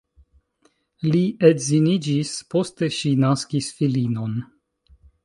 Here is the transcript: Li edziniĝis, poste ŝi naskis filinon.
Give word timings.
Li 1.15 1.19
edziniĝis, 1.49 2.31
poste 2.53 2.89
ŝi 3.01 3.13
naskis 3.25 3.69
filinon. 3.81 4.35